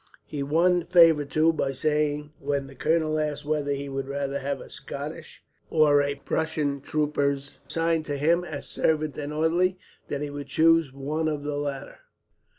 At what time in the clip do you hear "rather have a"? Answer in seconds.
4.07-4.67